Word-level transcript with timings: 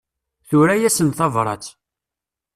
Tura-asen 0.47 1.09
tabrat. 1.17 1.65